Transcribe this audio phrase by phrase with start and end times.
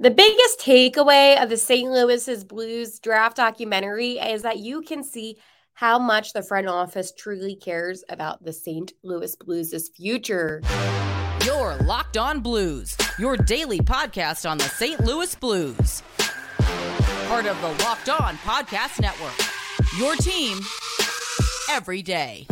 [0.00, 1.90] The biggest takeaway of the St.
[1.90, 5.38] Louis's Blues draft documentary is that you can see
[5.72, 8.92] how much the front office truly cares about the St.
[9.02, 10.62] Louis Blues' future.
[11.44, 15.00] Your Locked On Blues, your daily podcast on the St.
[15.00, 16.04] Louis Blues.
[17.26, 19.34] Part of the Locked On Podcast Network.
[19.98, 20.60] Your team
[21.68, 22.46] every day.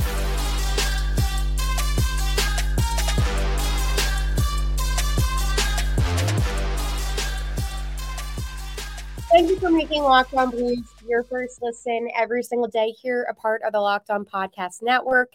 [9.31, 13.35] Thank you for making Locked On Blues your first listen every single day here, a
[13.35, 15.33] part of the Locked On Podcast Network.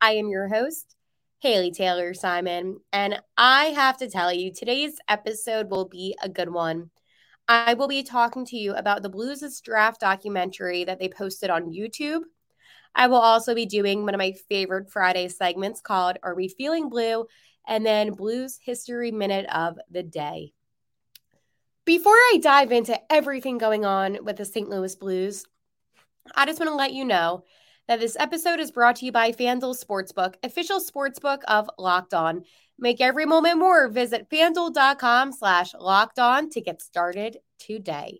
[0.00, 0.96] I am your host,
[1.40, 6.50] Haley Taylor Simon, and I have to tell you, today's episode will be a good
[6.50, 6.90] one.
[7.46, 11.72] I will be talking to you about the Blues' draft documentary that they posted on
[11.72, 12.22] YouTube.
[12.94, 16.88] I will also be doing one of my favorite Friday segments called Are We Feeling
[16.88, 17.26] Blue?
[17.66, 20.52] and then Blues History Minute of the Day.
[21.86, 24.68] Before I dive into everything going on with the St.
[24.68, 25.44] Louis Blues,
[26.34, 27.44] I just want to let you know
[27.86, 32.42] that this episode is brought to you by FanDuel Sportsbook, official sportsbook of Locked On.
[32.76, 33.86] Make every moment more.
[33.86, 38.18] Visit fanduel.com slash locked on to get started today.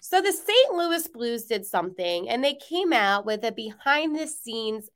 [0.00, 0.72] So the St.
[0.72, 4.90] Louis Blues did something and they came out with a behind the scenes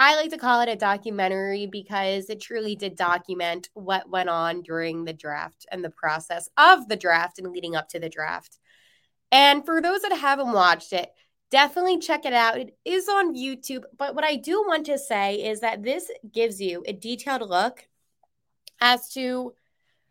[0.00, 4.62] I like to call it a documentary because it truly did document what went on
[4.62, 8.60] during the draft and the process of the draft and leading up to the draft.
[9.32, 11.10] And for those that haven't watched it,
[11.50, 12.60] definitely check it out.
[12.60, 13.82] It is on YouTube.
[13.98, 17.88] But what I do want to say is that this gives you a detailed look
[18.80, 19.52] as to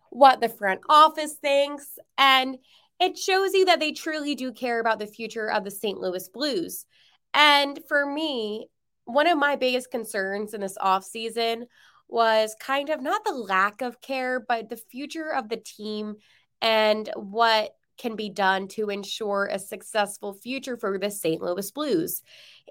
[0.10, 1.98] what the front office thinks.
[2.18, 2.58] And
[3.00, 5.98] it shows you that they truly do care about the future of the St.
[5.98, 6.86] Louis Blues.
[7.34, 8.68] And for me,
[9.08, 11.68] one of my biggest concerns in this off season
[12.10, 16.16] was kind of not the lack of care, but the future of the team
[16.62, 21.42] and what can be done to ensure a successful future for the St.
[21.42, 22.22] Louis Blues.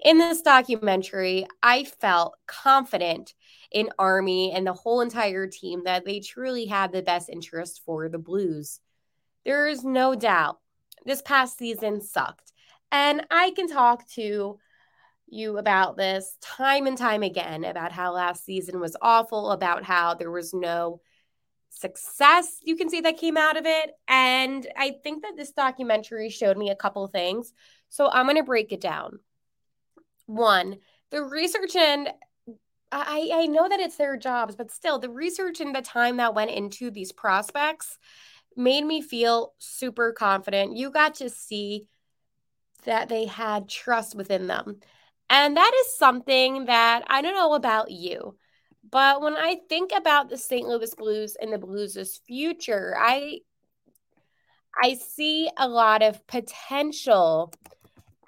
[0.03, 3.33] In this documentary, I felt confident
[3.71, 8.07] in Army and the whole entire team that they truly had the best interest for
[8.09, 8.79] the Blues.
[9.43, 10.59] There is no doubt
[11.05, 12.53] this past season sucked.
[12.91, 14.59] And I can talk to
[15.27, 20.13] you about this time and time again about how last season was awful, about how
[20.13, 21.01] there was no
[21.69, 23.91] success you can see that came out of it.
[24.07, 27.53] And I think that this documentary showed me a couple things.
[27.89, 29.19] So I'm going to break it down.
[30.25, 30.77] One,
[31.11, 32.09] the research and
[32.91, 36.35] I, I know that it's their jobs, but still, the research and the time that
[36.35, 37.97] went into these prospects
[38.55, 40.77] made me feel super confident.
[40.77, 41.87] You got to see
[42.85, 44.79] that they had trust within them.
[45.29, 48.35] And that is something that I don't know about you,
[48.89, 50.67] but when I think about the St.
[50.67, 53.39] Louis Blues and the Blues' future, I
[54.81, 57.51] I see a lot of potential.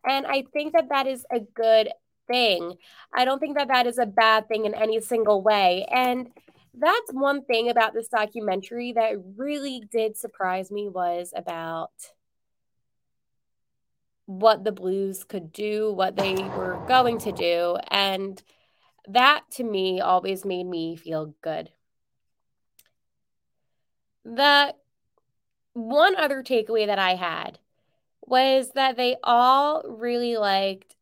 [0.05, 1.89] And I think that that is a good
[2.27, 2.75] thing.
[3.13, 5.85] I don't think that that is a bad thing in any single way.
[5.91, 6.29] And
[6.73, 11.91] that's one thing about this documentary that really did surprise me was about
[14.29, 17.77] what the Blues could do, what they were going to do.
[17.89, 18.39] And
[19.07, 21.71] that to me always made me feel good.
[24.23, 24.75] The
[25.73, 27.57] one other takeaway that I had
[28.23, 30.95] was that they all really liked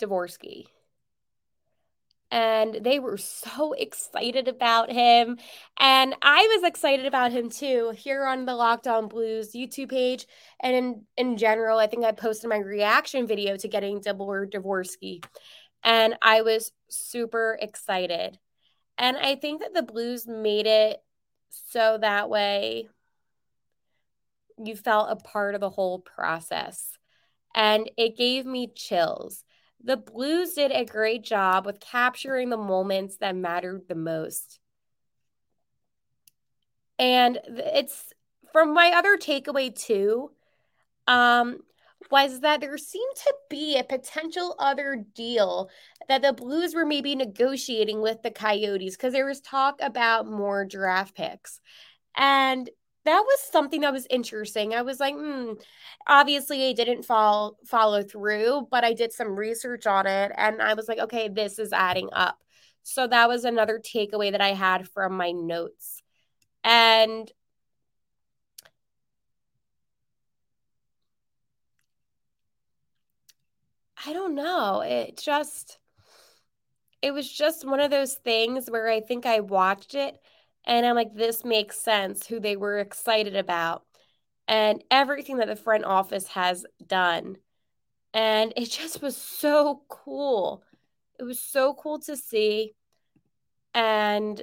[0.00, 0.66] Dvorsky
[2.30, 5.38] and they were so excited about him.
[5.78, 10.26] And I was excited about him too here on the Locked On Blues YouTube page.
[10.60, 15.24] And in, in general, I think I posted my reaction video to getting Dibble Dvorsky.
[15.82, 18.38] And I was super excited.
[18.98, 21.02] And I think that the Blues made it
[21.50, 22.88] so that way
[24.62, 26.98] you felt a part of the whole process.
[27.54, 29.44] And it gave me chills
[29.82, 34.58] the Blues did a great job with capturing the moments that mattered the most.
[36.98, 38.12] And it's
[38.52, 40.32] from my other takeaway too,
[41.06, 41.60] um,
[42.10, 45.68] was that there seemed to be a potential other deal
[46.08, 50.64] that the Blues were maybe negotiating with the Coyotes because there was talk about more
[50.64, 51.60] draft picks.
[52.16, 52.68] And
[53.08, 54.74] that was something that was interesting.
[54.74, 55.54] I was like, hmm,
[56.06, 60.74] obviously I didn't fall follow through, but I did some research on it and I
[60.74, 62.38] was like, okay, this is adding up.
[62.82, 66.02] So that was another takeaway that I had from my notes.
[66.64, 67.30] And
[74.04, 74.80] I don't know.
[74.80, 75.78] It just
[77.02, 80.18] it was just one of those things where I think I watched it
[80.68, 83.84] And I'm like, this makes sense who they were excited about
[84.46, 87.38] and everything that the front office has done.
[88.12, 90.62] And it just was so cool.
[91.18, 92.74] It was so cool to see.
[93.74, 94.42] And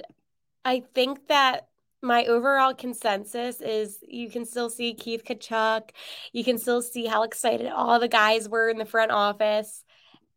[0.64, 1.68] I think that
[2.02, 5.90] my overall consensus is you can still see Keith Tkachuk.
[6.32, 9.84] You can still see how excited all the guys were in the front office.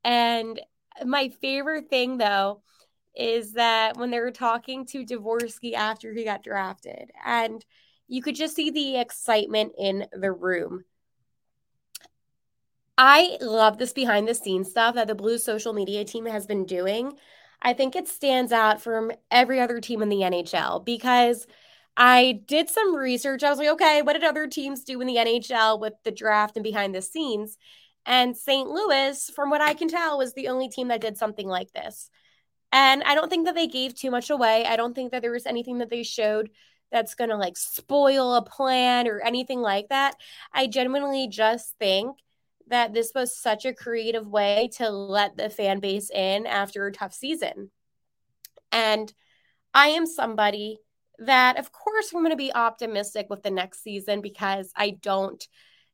[0.04, 0.62] And
[1.04, 2.62] my favorite thing, though,
[3.16, 7.64] is that when they were talking to Dvorsky after he got drafted, and
[8.08, 10.84] you could just see the excitement in the room.
[12.98, 16.66] I love this behind the scenes stuff that the Blues social media team has been
[16.66, 17.14] doing.
[17.62, 21.48] I think it stands out from every other team in the NHL because
[21.96, 23.44] I did some research.
[23.44, 26.56] I was like, okay, what did other teams do in the NHL with the draft
[26.56, 27.58] and behind the scenes?
[28.06, 28.70] And St.
[28.70, 32.10] Louis, from what I can tell, was the only team that did something like this.
[32.72, 34.66] And I don't think that they gave too much away.
[34.66, 36.52] I don't think that there was anything that they showed
[36.92, 40.16] that's going to like spoil a plan or anything like that.
[40.54, 42.18] I genuinely just think
[42.68, 46.92] that this was such a creative way to let the fan base in after a
[46.92, 47.72] tough season.
[48.72, 49.12] And
[49.74, 50.80] I am somebody
[51.20, 55.46] that, of course, I'm going to be optimistic with the next season because I don't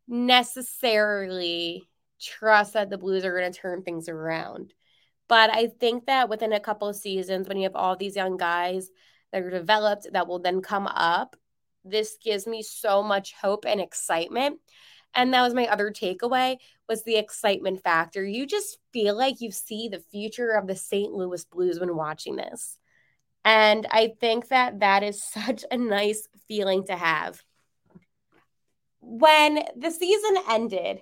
[0.08, 1.84] necessarily
[2.22, 4.74] trust that the Blues are going to turn things around.
[5.28, 8.38] But I think that within a couple of seasons, when you have all these young
[8.38, 8.90] guys
[9.32, 11.36] that are developed that will then come up,
[11.84, 14.60] this gives me so much hope and excitement.
[15.14, 16.58] And that was my other takeaway
[16.90, 18.24] was the excitement factor.
[18.24, 21.12] You just feel like you see the future of the St.
[21.12, 22.78] Louis Blues when watching this.
[23.46, 27.42] And I think that that is such a nice feeling to have.
[29.00, 31.02] When the season ended,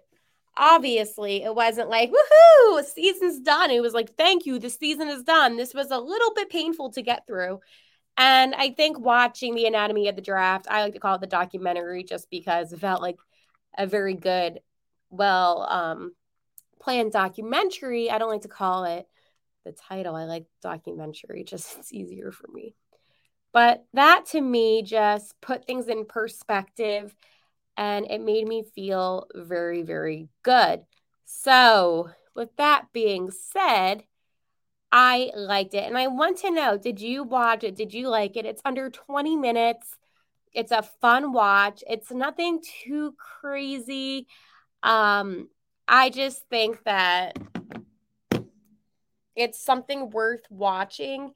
[0.55, 3.71] obviously it wasn't like, woohoo, season's done.
[3.71, 5.57] It was like, thank you, the season is done.
[5.57, 7.59] This was a little bit painful to get through.
[8.17, 11.27] And I think watching the anatomy of the draft, I like to call it the
[11.27, 13.17] documentary just because it felt like
[13.77, 14.59] a very good,
[15.09, 16.13] well um,
[16.79, 18.11] planned documentary.
[18.11, 19.07] I don't like to call it
[19.65, 20.15] the title.
[20.15, 22.75] I like documentary, just it's easier for me.
[23.51, 27.15] But that to me just put things in perspective
[27.77, 30.81] and it made me feel very, very good.
[31.25, 34.03] So, with that being said,
[34.91, 35.83] I liked it.
[35.83, 37.75] And I want to know did you watch it?
[37.75, 38.45] Did you like it?
[38.45, 39.97] It's under 20 minutes.
[40.53, 41.83] It's a fun watch.
[41.89, 44.27] It's nothing too crazy.
[44.83, 45.49] Um,
[45.87, 47.37] I just think that
[49.35, 51.33] it's something worth watching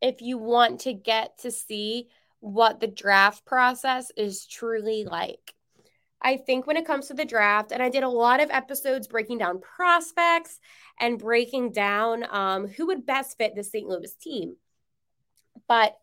[0.00, 2.08] if you want to get to see
[2.40, 5.54] what the draft process is truly like.
[6.20, 9.06] I think when it comes to the draft, and I did a lot of episodes
[9.06, 10.58] breaking down prospects
[10.98, 13.86] and breaking down um, who would best fit the St.
[13.86, 14.56] Louis team.
[15.68, 15.96] But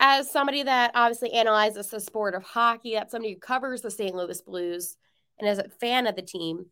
[0.00, 4.14] as somebody that obviously analyzes the sport of hockey, that's somebody who covers the St.
[4.14, 4.96] Louis Blues
[5.38, 6.66] and is a fan of the team,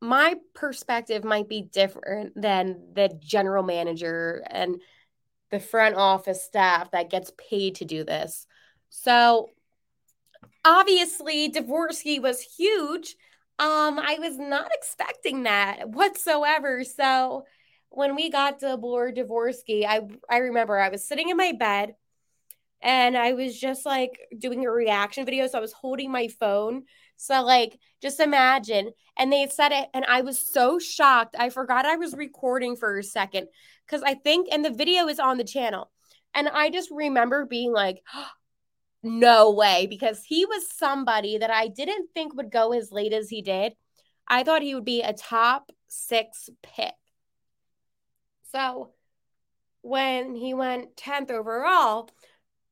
[0.00, 4.80] my perspective might be different than the general manager and
[5.50, 8.46] the front office staff that gets paid to do this.
[8.90, 9.50] So
[10.64, 13.16] obviously Dvorsky was huge.
[13.58, 16.84] Um, I was not expecting that whatsoever.
[16.84, 17.44] So
[17.90, 21.94] when we got to Dalibor Dvorsky, I I remember I was sitting in my bed
[22.80, 25.46] and I was just like doing a reaction video.
[25.48, 26.84] So I was holding my phone
[27.18, 28.92] so, like, just imagine.
[29.18, 31.34] And they said it, and I was so shocked.
[31.38, 33.48] I forgot I was recording for a second
[33.84, 35.90] because I think, and the video is on the channel.
[36.32, 38.02] And I just remember being like,
[39.08, 43.28] no way, because he was somebody that I didn't think would go as late as
[43.28, 43.74] he did.
[44.26, 46.94] I thought he would be a top six pick.
[48.52, 48.92] So,
[49.82, 52.10] when he went 10th overall,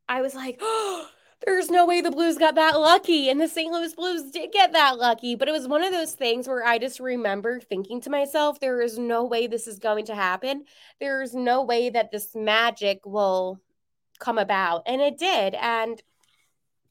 [0.09, 1.09] I was like, oh,
[1.47, 3.28] there's no way the Blues got that lucky.
[3.28, 3.73] And the St.
[3.73, 5.35] Louis Blues did get that lucky.
[5.35, 8.81] But it was one of those things where I just remember thinking to myself, there
[8.81, 10.64] is no way this is going to happen.
[10.99, 13.61] There's no way that this magic will
[14.19, 14.83] come about.
[14.87, 15.55] And it did.
[15.55, 16.02] And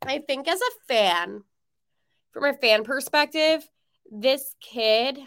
[0.01, 1.43] I think as a fan,
[2.31, 3.67] from a fan perspective,
[4.11, 5.19] this kid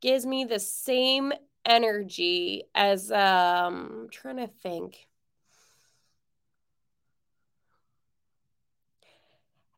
[0.00, 1.32] gives me the same
[1.64, 5.08] energy as um I'm trying to think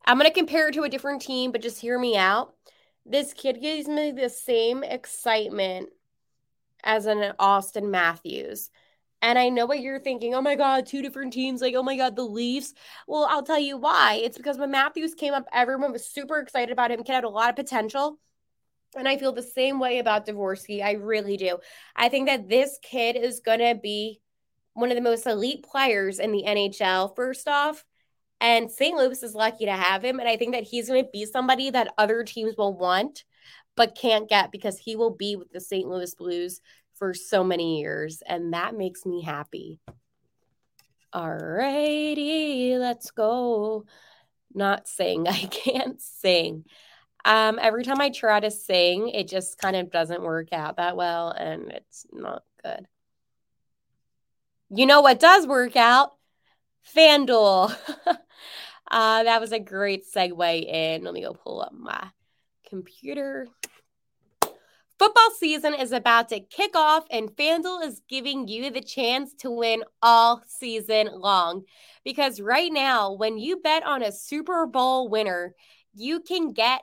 [0.05, 2.55] I'm going to compare it to a different team, but just hear me out.
[3.07, 5.91] This kid gives me the same excitement
[6.83, 8.71] as an Auston Matthews.
[9.23, 10.35] And I know what you're thinking.
[10.35, 11.61] Oh my God, two different teams.
[11.61, 12.73] Like, oh my God, the Leafs.
[13.07, 14.21] Well, I'll tell you why.
[14.23, 17.05] It's because when Matthews came up, everyone was super excited about him.
[17.05, 18.19] Kid had a lot of potential.
[18.97, 20.83] And I feel the same way about Dvorsky.
[20.83, 21.59] I really do.
[21.95, 24.21] I think that this kid is going to be
[24.73, 27.85] one of the most elite players in the NHL, first off.
[28.41, 28.97] And St.
[28.97, 30.19] Louis is lucky to have him.
[30.19, 33.25] And I think that he's going to be somebody that other teams will want,
[33.77, 35.87] but can't get because he will be with the St.
[35.87, 36.61] Louis Blues
[37.01, 38.23] for so many years.
[38.25, 39.81] And that makes me happy.
[41.13, 43.87] All righty, let's go.
[44.55, 45.27] Not sing.
[45.29, 46.67] I can't sing.
[47.25, 50.97] Um, every time I try to sing, it just kind of doesn't work out that
[50.97, 52.87] well, and it's not good.
[54.71, 56.13] You know what does work out?
[56.95, 57.77] FanDuel.
[58.07, 61.03] uh, that was a great segue in.
[61.03, 62.09] Let me go pull up my
[62.69, 63.49] computer.
[65.01, 69.51] Football season is about to kick off, and FanDuel is giving you the chance to
[69.51, 71.63] win all season long.
[72.05, 75.55] Because right now, when you bet on a Super Bowl winner,
[75.95, 76.83] you can get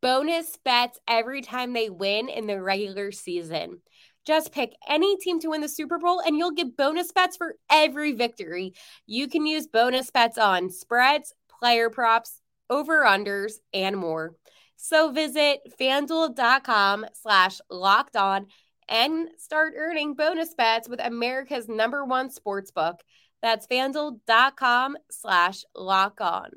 [0.00, 3.80] bonus bets every time they win in the regular season.
[4.24, 7.56] Just pick any team to win the Super Bowl and you'll get bonus bets for
[7.68, 8.74] every victory.
[9.06, 14.36] You can use bonus bets on spreads, player props, over unders, and more.
[14.76, 18.46] So visit fanduel.com slash locked on
[18.88, 23.00] and start earning bonus bets with America's number one sports book.
[23.42, 26.50] That's fanduel.com slash lock on.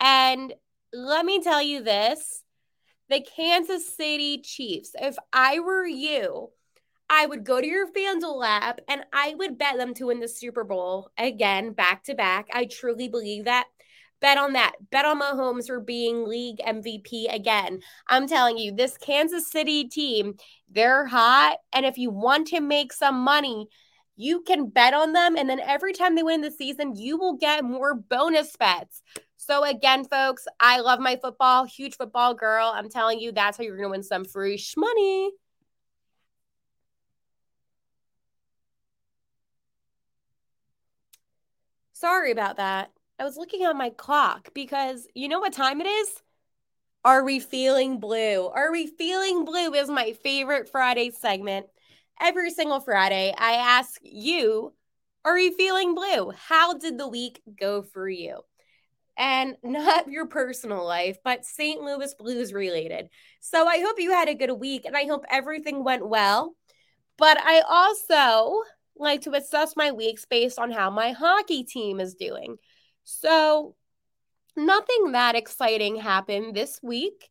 [0.00, 0.52] And
[0.92, 2.42] let me tell you this
[3.08, 6.50] the Kansas City Chiefs, if I were you,
[7.10, 10.28] I would go to your FanDuel app and I would bet them to win the
[10.28, 12.48] Super Bowl again, back to back.
[12.52, 13.66] I truly believe that.
[14.20, 14.72] Bet on that.
[14.90, 17.80] Bet on Mahomes for being league MVP again.
[18.08, 20.34] I'm telling you, this Kansas City team,
[20.68, 21.58] they're hot.
[21.72, 23.68] And if you want to make some money,
[24.16, 25.36] you can bet on them.
[25.36, 29.02] And then every time they win the season, you will get more bonus bets.
[29.36, 32.72] So, again, folks, I love my football, huge football girl.
[32.74, 35.30] I'm telling you, that's how you're going to win some free money.
[41.92, 42.90] Sorry about that.
[43.18, 46.22] I was looking at my clock because you know what time it is?
[47.04, 48.46] Are we feeling blue?
[48.46, 51.66] Are we feeling blue is my favorite Friday segment.
[52.20, 54.72] Every single Friday, I ask you,
[55.24, 56.32] are you feeling blue?
[56.36, 58.40] How did the week go for you?
[59.16, 61.80] And not your personal life, but St.
[61.82, 63.08] Louis Blues related.
[63.40, 66.54] So I hope you had a good week and I hope everything went well.
[67.16, 68.62] But I also
[68.96, 72.58] like to assess my weeks based on how my hockey team is doing.
[73.10, 73.74] So,
[74.54, 77.30] nothing that exciting happened this week,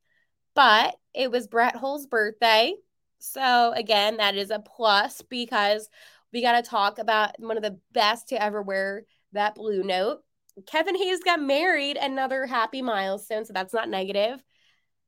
[0.56, 2.74] but it was Brett Hull's birthday.
[3.20, 5.88] So, again, that is a plus because
[6.34, 9.04] we got to talk about one of the best to ever wear
[9.34, 10.24] that blue note.
[10.66, 13.46] Kevin Hayes got married, another happy milestone.
[13.46, 14.44] So, that's not negative.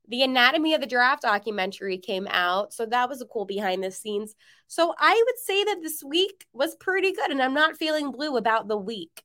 [0.06, 2.72] The Anatomy of the Draft documentary came out.
[2.72, 4.36] So that was a cool behind the scenes.
[4.68, 8.36] So I would say that this week was pretty good, and I'm not feeling blue
[8.36, 9.24] about the week.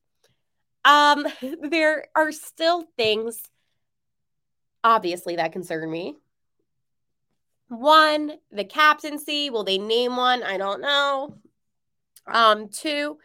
[0.86, 1.26] Um,
[1.62, 3.42] there are still things,
[4.84, 6.16] obviously, that concern me.
[7.68, 9.50] One, the captaincy.
[9.50, 10.44] Will they name one?
[10.44, 11.38] I don't know.
[12.28, 13.18] Um, two,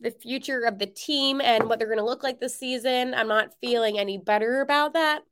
[0.00, 3.14] the future of the team and what they're going to look like this season.
[3.14, 5.22] I'm not feeling any better about that.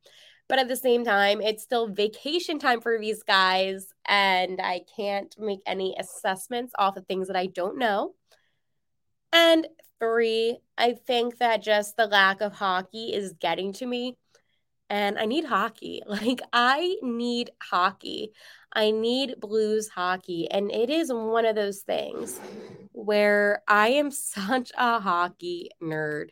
[0.48, 5.32] But at the same time, it's still vacation time for these guys, and I can't
[5.38, 8.14] make any assessments off of things that I don't know.
[9.32, 9.68] And
[10.00, 14.16] three, I think that just the lack of hockey is getting to me.
[14.88, 16.02] And I need hockey.
[16.07, 18.33] Like, I need hockey.
[18.73, 20.50] I need blues hockey.
[20.50, 22.38] And it is one of those things
[22.92, 26.30] where I am such a hockey nerd.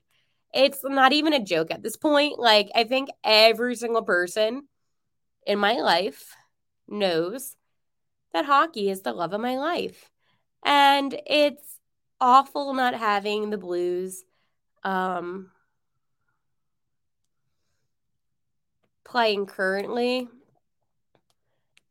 [0.55, 2.39] It's not even a joke at this point.
[2.39, 4.67] Like, I think every single person
[5.47, 6.35] in my life
[6.89, 7.57] knows
[8.33, 10.11] that hockey is the love of my life.
[10.65, 11.78] And it's
[12.21, 14.25] awful not having the Blues
[14.83, 15.51] um,
[19.05, 20.29] playing currently.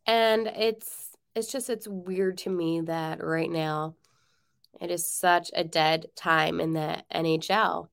[0.06, 3.96] And it's it's just it's weird to me that right now
[4.80, 7.90] it is such a dead time in the NHL.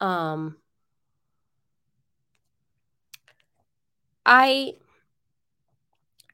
[0.00, 0.56] Um,
[4.26, 4.74] I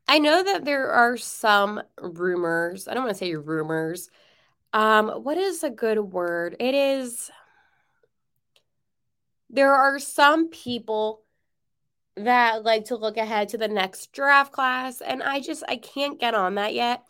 [0.07, 2.89] I know that there are some rumors.
[2.89, 4.11] I don't want to say rumors.
[4.73, 6.57] Um, what is a good word?
[6.61, 7.31] It is
[9.51, 11.23] there are some people
[12.17, 16.21] that like to look ahead to the next draft class and I just I can't
[16.21, 17.03] get on that yet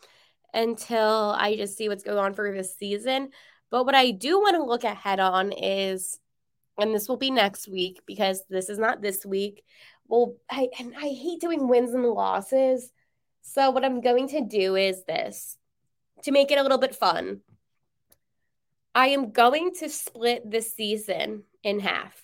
[0.55, 3.31] until I just see what's going on for this season.
[3.71, 6.19] But what I do want to look ahead on is
[6.79, 9.65] and this will be next week because this is not this week.
[10.07, 12.93] Well, I and I hate doing wins and losses.
[13.43, 15.57] So what I'm going to do is this
[16.23, 17.41] to make it a little bit fun.
[18.99, 22.21] I am going to split this season in half.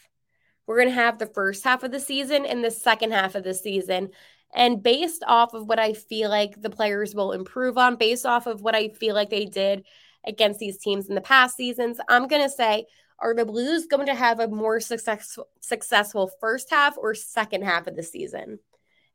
[0.66, 3.45] We're going to have the first half of the season and the second half of
[3.45, 4.11] the season.
[4.52, 8.49] And based off of what I feel like the players will improve on, based off
[8.49, 9.85] of what I feel like they did
[10.26, 12.87] against these teams in the past seasons, I'm going to say
[13.21, 17.87] are the Blues going to have a more successful successful first half or second half
[17.87, 18.59] of the season?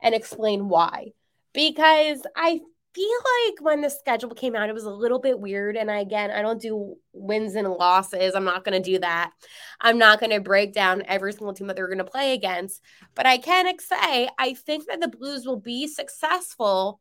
[0.01, 1.11] And explain why.
[1.53, 2.61] Because I
[2.99, 5.77] feel like when the schedule came out, it was a little bit weird.
[5.77, 8.35] And I, again, I don't do wins and losses.
[8.35, 9.31] I'm not going to do that.
[9.79, 12.81] I'm not going to break down every single team that they're going to play against.
[13.15, 16.99] But I can say I think that the Blues will be successful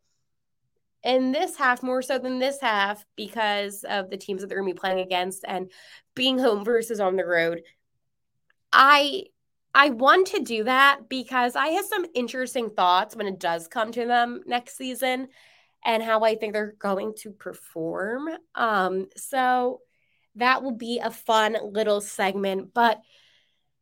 [1.02, 4.70] in this half more so than this half because of the teams that they're going
[4.70, 5.70] to be playing against and
[6.14, 7.62] being home versus on the road.
[8.72, 9.24] I
[9.74, 13.92] I want to do that because I have some interesting thoughts when it does come
[13.92, 15.28] to them next season
[15.84, 18.28] and how I think they're going to perform.
[18.54, 19.80] Um, so
[20.34, 23.00] that will be a fun little segment, but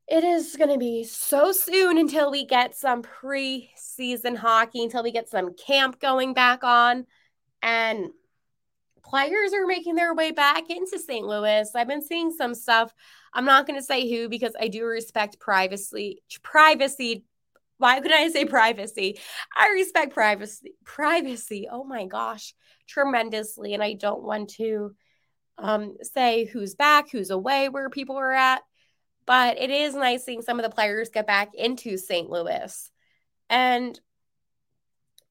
[0.08, 5.10] it is going to be so soon until we get some preseason hockey, until we
[5.10, 7.06] get some camp going back on.
[7.60, 8.10] And
[9.02, 11.26] players are making their way back into St.
[11.26, 11.68] Louis.
[11.74, 12.92] I've been seeing some stuff.
[13.32, 17.24] I'm not going to say who because I do respect privacy privacy
[17.78, 19.18] why could I say privacy?
[19.56, 20.74] I respect privacy.
[20.84, 21.68] Privacy.
[21.70, 22.54] Oh my gosh,
[22.86, 23.74] tremendously.
[23.74, 24.94] And I don't want to
[25.58, 28.62] um, say who's back, who's away, where people are at.
[29.26, 32.30] But it is nice seeing some of the players get back into St.
[32.30, 32.90] Louis.
[33.50, 33.98] And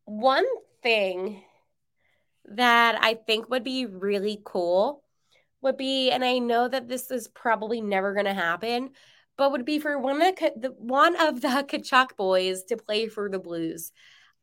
[0.04, 0.46] one
[0.84, 1.42] thing
[2.46, 5.04] that I think would be really cool
[5.62, 8.92] would be, and I know that this is probably never going to happen,
[9.38, 13.30] but would be for one of the, one of the Tkachuk boys to play for
[13.30, 13.92] the Blues.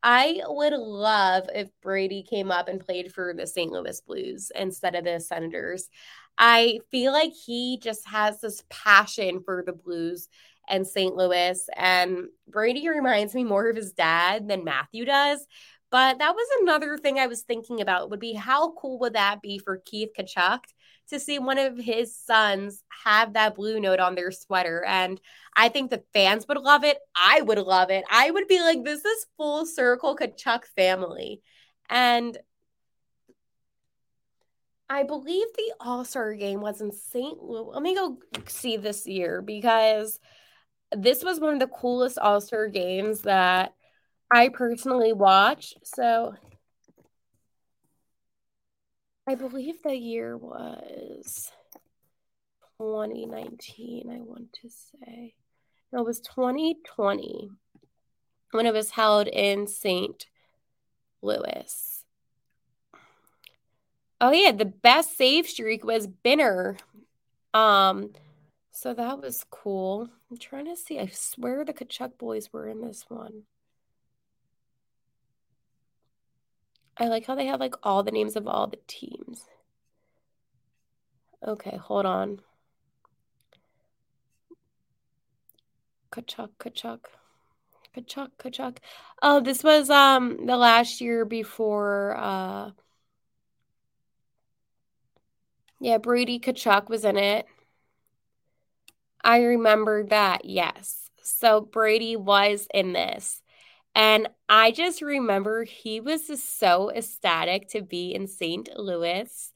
[0.05, 3.71] I would love if Brady came up and played for the St.
[3.71, 5.89] Louis Blues instead of the Senators.
[6.37, 10.27] I feel like he just has this passion for the Blues
[10.67, 11.15] and St.
[11.15, 11.57] Louis.
[11.77, 15.45] And Brady reminds me more of his dad than Matthew does.
[15.89, 19.41] But that was another thing I was thinking about would be how cool would that
[19.41, 20.61] be for Keith Tkachuk
[21.09, 24.83] to see one of his sons have that blue note on their sweater.
[24.85, 25.19] And
[25.55, 26.97] I think the fans would love it.
[27.15, 28.03] I would love it.
[28.09, 31.41] I would be like, this is full circle Tkachuk family.
[31.89, 32.37] And
[34.89, 37.41] I believe the All Star game was in St.
[37.41, 37.71] Louis.
[37.73, 40.19] Let me go see this year because
[40.91, 43.73] this was one of the coolest All Star games that
[44.29, 45.77] I personally watched.
[45.83, 46.35] So
[49.27, 51.51] I believe the year was
[52.77, 55.33] 2019, I want to say.
[55.91, 57.51] No, it was 2020
[58.51, 60.25] when it was held in St.
[61.21, 62.03] Louis.
[64.19, 66.77] Oh yeah, the best save streak was Binner.
[67.53, 68.11] Um,
[68.71, 70.09] so that was cool.
[70.29, 70.99] I'm trying to see.
[70.99, 73.43] I swear the Tkachuk boys were in this one.
[76.97, 79.45] I like how they have like all the names of all the teams.
[81.45, 82.39] Okay, hold on.
[86.11, 87.05] Tkachuk, Tkachuk.
[87.95, 88.77] Tkachuk, Tkachuk.
[89.21, 92.71] Oh, this was um the last year before uh
[95.79, 97.45] Yeah, Brady Tkachuk was in it.
[99.21, 101.09] I remember that, yes.
[101.21, 103.41] So Brady was in this.
[103.95, 108.69] And I just remember he was just so ecstatic to be in St.
[108.75, 109.51] Louis.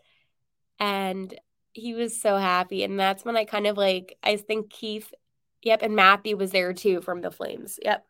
[0.80, 1.34] And
[1.73, 2.84] he was so happy.
[2.84, 5.12] And that's when I kind of like, I think Keith,
[5.63, 7.80] yep, and Matthew was there too from the Flames.
[7.84, 8.06] Yep.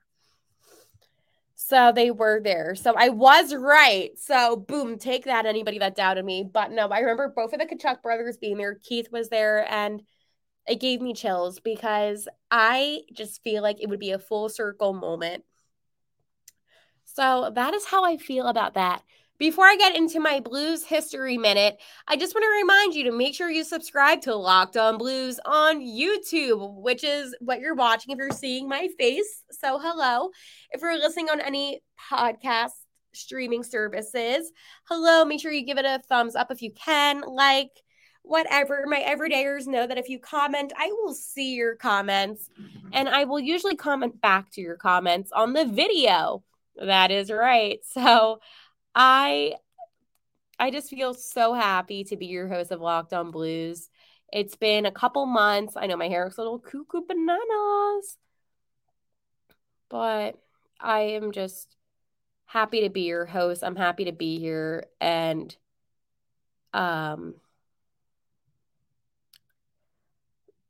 [1.55, 2.75] So they were there.
[2.75, 4.11] So I was right.
[4.17, 6.43] So boom, take that, anybody that doubted me.
[6.43, 8.75] But no, I remember both of the Tkachuk brothers being there.
[8.75, 10.03] Keith was there and
[10.67, 14.93] it gave me chills because I just feel like it would be a full circle
[14.93, 15.43] moment
[17.17, 19.01] so that is how I feel about that.
[19.39, 23.11] Before I get into my Blues History Minute, I just want to remind you to
[23.11, 28.11] make sure you subscribe to Locked On Blues on YouTube, which is what you're watching
[28.11, 29.43] if you're seeing my face.
[29.49, 30.29] So, hello.
[30.69, 32.73] If you're listening on any podcast
[33.13, 34.51] streaming services,
[34.87, 35.25] hello.
[35.25, 37.71] Make sure you give it a thumbs up if you can, like,
[38.21, 38.85] whatever.
[38.85, 42.89] My everydayers know that if you comment, I will see your comments mm-hmm.
[42.93, 46.43] and I will usually comment back to your comments on the video.
[46.81, 47.79] That is right.
[47.93, 48.39] So
[48.95, 49.55] I
[50.59, 53.89] I just feel so happy to be your host of Locked On Blues.
[54.31, 55.75] It's been a couple months.
[55.77, 58.17] I know my hair looks a little cuckoo bananas,
[59.89, 60.37] but
[60.79, 61.75] I am just
[62.45, 63.63] happy to be your host.
[63.63, 65.55] I'm happy to be here and
[66.73, 67.35] um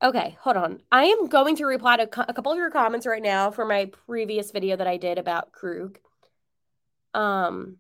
[0.02, 0.82] Okay, hold on.
[0.92, 3.86] I am going to reply to a couple of your comments right now for my
[4.06, 5.98] previous video that I did about Krug.
[7.16, 7.78] Um,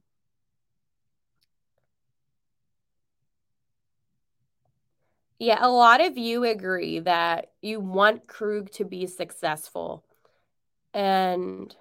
[5.37, 10.03] yeah, a lot of you agree that you want Krug to be successful.
[10.95, 11.75] And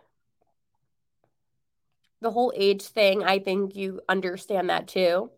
[2.21, 5.31] the whole age thing, I think you understand that too.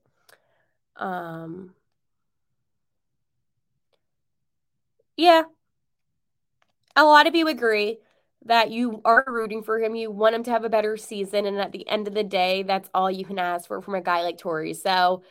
[0.96, 1.74] Um,
[5.18, 5.42] yeah,
[6.96, 7.98] a lot of you agree
[8.46, 9.94] that you are rooting for him.
[9.94, 11.44] You want him to have a better season.
[11.44, 14.00] And at the end of the day, that's all you can ask for from a
[14.00, 14.74] guy like Torey.
[14.74, 15.22] So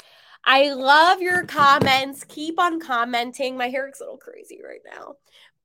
[0.46, 2.26] I love your comments.
[2.26, 3.58] Keep on commenting.
[3.58, 5.16] My hair is a little crazy right now.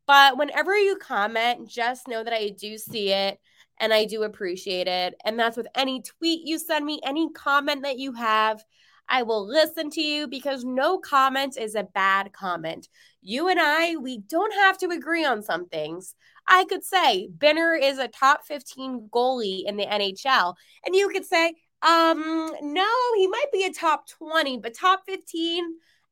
[0.06, 3.38] But whenever you comment, just know that I do see it
[3.78, 5.14] and I do appreciate it.
[5.24, 8.64] And that's with any tweet you send me, any comment that you have.
[9.12, 12.88] I will listen to you because no comment is a bad comment.
[13.20, 16.14] You and I, we don't have to agree on some things.
[16.48, 20.54] I could say Binner is a top 15 goalie in the NHL,
[20.86, 25.62] and you could say, um, no, he might be a top 20, but top 15,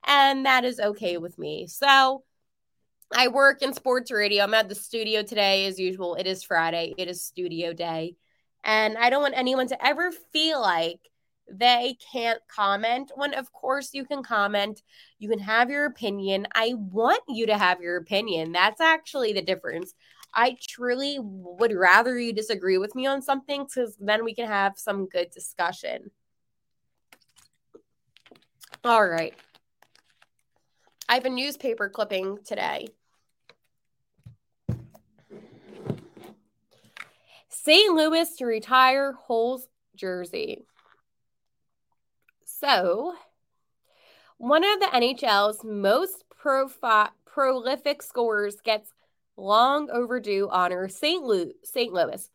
[0.07, 1.69] and that is okay with me.
[1.69, 2.23] So
[3.17, 4.45] I work in sports radio.
[4.45, 6.17] I'm at the studio today as usual.
[6.17, 8.17] It is Friday, it is studio day.
[8.63, 11.01] And I don't want anyone to ever feel like
[11.51, 14.83] they can't comment when of course you can comment.
[15.19, 16.47] You can have your opinion.
[16.55, 18.53] I want you to have your opinion.
[18.53, 19.95] That's actually the difference.
[20.33, 24.79] I truly would rather you disagree with me on something because then we can have
[24.79, 26.11] some good discussion.
[28.85, 29.35] All right.
[31.09, 32.89] I have a newspaper clipping today.
[37.49, 37.95] St.
[37.95, 40.65] Louis to retire Hull's jersey.
[42.61, 43.15] So,
[44.37, 48.93] one of the NHL's most profi- prolific scorers gets
[49.39, 51.25] long overdue honor St.
[51.25, 51.91] Louis, St.
[51.91, 52.31] Louis.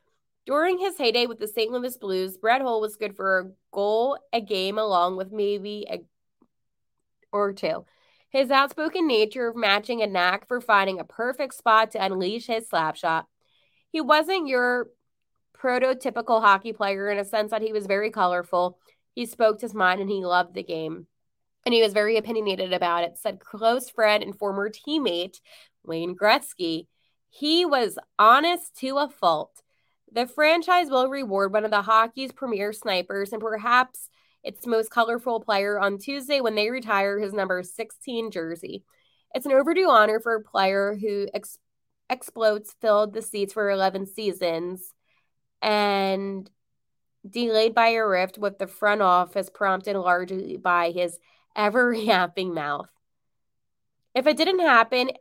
[0.48, 1.72] During his heyday with the St.
[1.72, 6.04] Louis Blues, Brett Hull was good for a goal a game along with maybe a
[7.32, 7.86] or two.
[8.30, 12.96] His outspoken nature matching a knack for finding a perfect spot to unleash his slap
[12.96, 13.28] shot.
[13.92, 14.88] He wasn't your
[15.56, 18.80] prototypical hockey player in a sense that he was very colorful
[19.16, 21.08] he spoke his mind and he loved the game.
[21.66, 25.40] And he was very opinionated about it, said close friend and former teammate
[25.84, 26.86] Wayne Gretzky.
[27.30, 29.64] He was honest to a fault.
[30.12, 34.10] The franchise will reward one of the hockey's premier snipers and perhaps
[34.44, 38.84] its most colorful player on Tuesday when they retire his number 16 jersey.
[39.34, 41.58] It's an overdue honor for a player who ex-
[42.10, 44.94] explodes filled the seats for 11 seasons
[45.62, 46.50] and
[47.28, 51.18] delayed by a rift with the front office, prompted largely by his
[51.56, 52.90] ever yapping mouth.
[54.14, 55.12] If it didn't happen,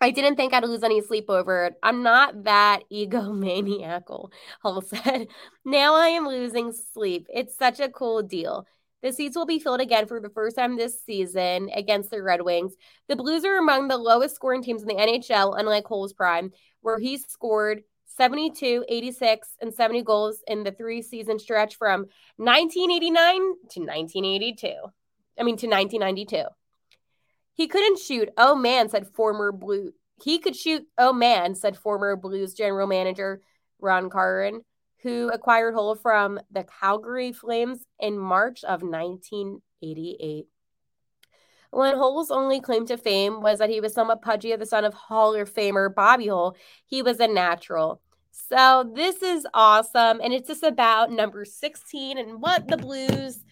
[0.00, 1.74] I didn't think I'd lose any sleep over it.
[1.82, 4.30] I'm not that egomaniacal,
[4.62, 5.28] Hull said.
[5.64, 7.26] Now I am losing sleep.
[7.32, 8.66] It's such a cool deal.
[9.02, 12.42] The seats will be filled again for the first time this season against the Red
[12.42, 12.74] Wings.
[13.08, 16.98] The Blues are among the lowest scoring teams in the NHL, unlike Hull's prime, where
[16.98, 23.80] he scored 72, 86, and 70 goals in the three season stretch from 1989 to
[23.80, 24.68] 1982.
[25.38, 26.44] I mean, to 1992.
[27.54, 28.28] He couldn't shoot.
[28.36, 29.92] Oh man, said former Blue.
[30.22, 30.86] He could shoot.
[30.98, 33.40] Oh man, said former Blues general manager
[33.80, 34.62] Ron Caron,
[35.02, 40.46] who acquired Hull from the Calgary Flames in March of 1988.
[41.70, 44.84] When Hull's only claim to fame was that he was somewhat pudgy of the son
[44.84, 48.00] of Hall of Famer Bobby Hull, he was a natural.
[48.30, 50.20] So this is awesome.
[50.22, 53.42] And it's just about number 16 and what the Blues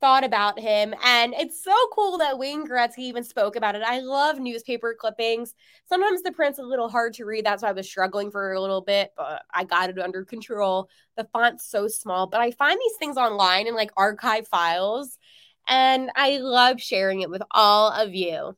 [0.00, 0.94] thought about him.
[1.02, 3.82] And it's so cool that Wayne Gretzky even spoke about it.
[3.82, 5.54] I love newspaper clippings.
[5.88, 7.46] Sometimes the print's a little hard to read.
[7.46, 10.90] That's why I was struggling for a little bit, but I got it under control.
[11.16, 15.18] The font's so small, but I find these things online in like archive files.
[15.66, 18.56] And I love sharing it with all of you.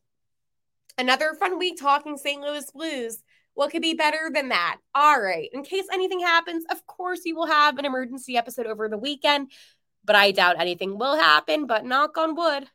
[0.98, 2.40] Another fun week talking St.
[2.40, 3.22] Louis Blues.
[3.54, 4.78] What could be better than that?
[4.94, 5.48] All right.
[5.52, 9.50] In case anything happens, of course, you will have an emergency episode over the weekend,
[10.04, 11.66] but I doubt anything will happen.
[11.66, 12.68] But knock on wood,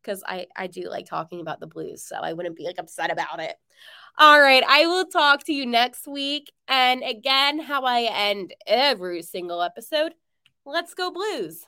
[0.00, 2.04] because I, I do like talking about the blues.
[2.04, 3.56] So I wouldn't be like upset about it.
[4.18, 4.62] All right.
[4.68, 6.52] I will talk to you next week.
[6.68, 10.14] And again, how I end every single episode
[10.64, 11.66] let's go, blues.